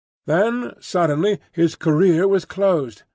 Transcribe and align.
Then 0.25 0.71
suddenly 0.79 1.39
his 1.51 1.75
career 1.75 2.27
was 2.27 2.43
closed. 2.43 3.03